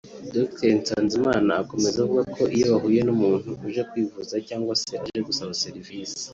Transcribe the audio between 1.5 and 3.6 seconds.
akomeza avuga ko iyo bahuye n’umuntu